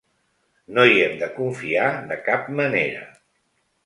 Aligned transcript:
No 0.77 0.85
hi 0.85 0.95
hem 1.07 1.11
de 1.19 1.29
confiar 1.35 1.89
de 2.13 2.17
cap 2.31 2.49
manera. 2.61 3.05